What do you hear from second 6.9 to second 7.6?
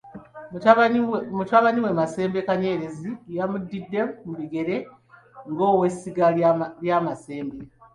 Masembe.